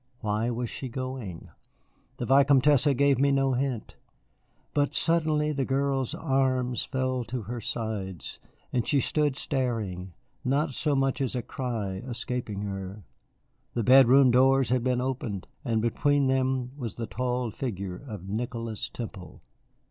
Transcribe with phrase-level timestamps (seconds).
[0.21, 1.49] Why was she going?
[2.17, 3.97] The Vicomtesse gave me no hint.
[4.73, 8.39] But suddenly the girl's arms fell to her sides,
[8.73, 13.03] and she stood staring, not so much as a cry escaping her.
[13.75, 18.89] The bedroom doors had been opened, and between them was the tall figure of Nicholas
[18.89, 19.43] Temple.